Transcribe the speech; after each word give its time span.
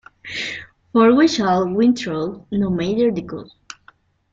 For 0.93 1.13
we 1.13 1.27
shall 1.27 1.71
win 1.71 1.95
through, 1.95 2.47
no 2.49 2.71
matter 2.71 3.11
the 3.11 3.21
cost. 3.21 3.53